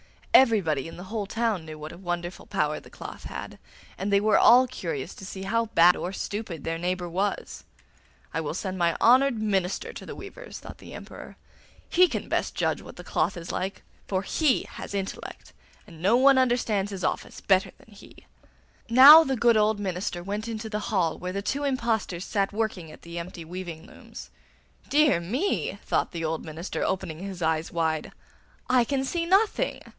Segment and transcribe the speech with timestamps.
[0.33, 3.59] Everybody in the whole town knew what a wonderful power the cloth had,
[3.99, 7.65] and they were all curious to see how bad or how stupid their neighbour was.
[8.33, 11.35] 'I will send my old and honoured minister to the weavers,' thought the Emperor.
[11.89, 15.53] 'He can judge best what the cloth is like, for he has intellect,
[15.85, 18.25] and no one understands his office better than he.'
[18.89, 22.89] Now the good old minister went into the hall where the two impostors sat working
[22.91, 24.31] at the empty weaving looms.
[24.89, 28.11] 'Dear me!' thought the old minister, opening his eyes wide,
[28.67, 29.81] 'I can see nothing!